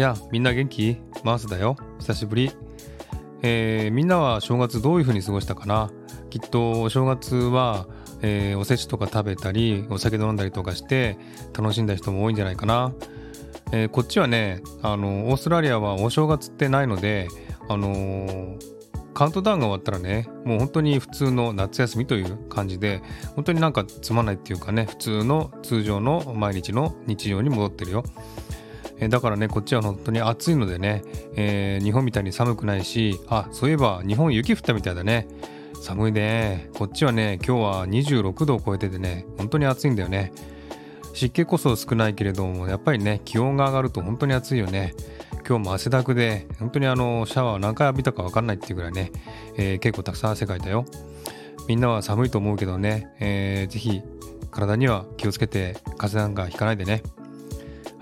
[0.00, 0.96] や、みんな元気？
[1.22, 1.76] マースだよ。
[2.00, 2.50] 久しぶり。
[3.42, 5.90] えー、みんなは正月どういう風に過ごしたかな？
[6.30, 7.86] きっとお正月は、
[8.22, 11.16] えー、おせちとか食べたり、お酒飲んだりとかして
[11.56, 12.92] 楽しんだ人も多いんじゃないかな。
[13.72, 17.28] えー、こっちはね、あの、オーストラリアはお正月ってないので、
[17.68, 18.56] あの、
[19.14, 23.00] カウントダウンが終わったらね、もう本当に普通の夏休みという感じで、
[23.36, 28.02] 本当になんかつまんないっていうかね、普通の通常の毎日の日常に戻ってるよ。
[29.04, 31.02] えだからねこっちは本当に暑いのでね、
[31.36, 35.28] えー、日本みたいに寒くないしあそういえば日本雪降ったみたいだね。
[35.82, 36.70] 寒いね。
[36.74, 40.32] こっちはね今日は26度を超えててね本当に暑いんだよね。
[41.12, 44.94] 湿気こそ少ないけれどもやっぱりね気温が上がると本当に暑いよね。
[45.46, 49.12] 今日も汗だくで本当にあのシャワー何回浴びたか分かんないっていうぐらいね、
[49.58, 50.86] えー、結構たくさん汗かいたよ。
[51.68, 54.02] みんなは寒いと思うけどね、えー、ぜひ
[54.50, 57.02] 体には気をつけて風邪なんかひかないでね。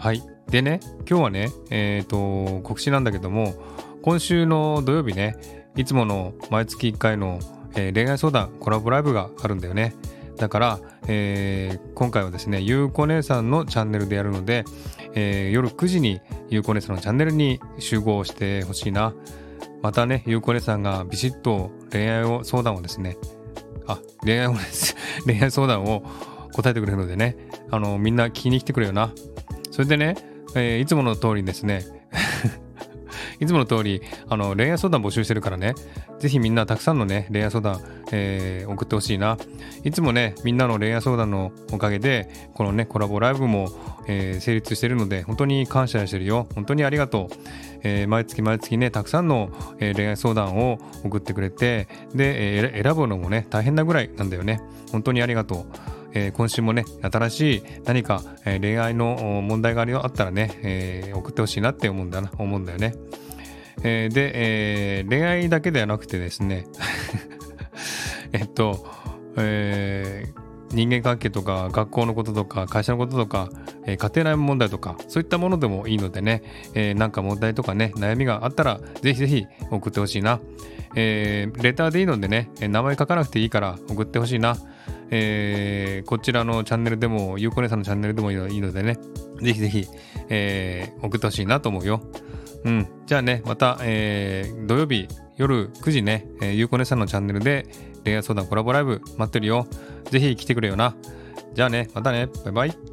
[0.02, 2.10] はいでね、今日はね、えっ、ー、
[2.56, 3.54] と、告知なんだけども、
[4.02, 5.36] 今週の土曜日ね、
[5.76, 7.38] いつもの毎月1回の、
[7.76, 9.94] えー、恋愛相談コラボライブがあるんだよね。
[10.38, 14.64] だから、えー、今回はですね、ゆうこ姉さんのチャンネルでやるので、
[15.14, 19.14] えー、夜9時にゆうこ姉さんのチャンネルに集合してほしいな。
[19.82, 23.18] またね、ゆうこ姉さんがビシッと恋愛を相談をですね、
[23.86, 26.02] あ、恋愛をです 恋愛相談を
[26.54, 27.36] 答えてくれるのでね、
[27.70, 29.12] あの、みんな聞きに来てくれよな。
[29.72, 30.16] それでね、
[30.54, 31.82] えー、いつもの通りですね。
[33.40, 35.74] いつもの通りあの恋愛相談募集してるからね。
[36.20, 37.80] ぜひみんなたくさんのね恋愛相談、
[38.12, 39.38] えー、送ってほしいな。
[39.82, 43.70] いつもねみんなの恋愛相談のおかげでこのねコラボライブも、
[44.06, 46.46] えー、成立してるので本当に感謝してるよ。
[46.54, 47.36] 本当にありがとう、
[47.82, 49.48] えー、毎月毎月ねたくさんの、
[49.80, 54.60] え、恋愛相談を送ってくれてで、えー、選ぶのもね大変なぐらいなんだよね。
[54.92, 55.64] 本当にありがと
[55.98, 56.01] う。
[56.14, 62.94] えー、今週もね、新しい何か、え、恋愛の問題があったらね、えー、送ってほしいなって思うんだな、思うんだよね。
[63.82, 64.32] えー、で、
[65.00, 66.66] え、恋愛だけではなくてですね、
[68.32, 68.86] えっと、
[69.36, 70.32] え、
[70.72, 73.50] 人間関係とか学校のこととか会社のこととか、
[73.86, 76.42] えー、家庭内問題とかそういったものでもいいのでね、
[76.74, 80.40] えー、なんか問題とかね悩みがあったらぜひぜひ送ってほしいな、
[80.94, 84.56] えー、レターでいいのでね名前書かなくていいから送ってほしいな
[85.14, 88.96] えー、こちらのチャンネルでも、ゆうこねさんのチャンネルでもいいのでね、
[89.40, 89.86] ぜひぜひ、
[90.30, 92.00] えー、送ってほしいなと思うよ。
[92.64, 92.88] うん。
[93.06, 97.66] じゃあね、また、えー、土曜日夜9時ね、えー、ゆうこ姉さんのチャンネルで
[98.04, 99.66] 恋愛相談コラボライブ待ってるよ。
[100.10, 100.94] ぜひ来てくれよな。
[101.52, 102.91] じゃあね、またね、バイバイ。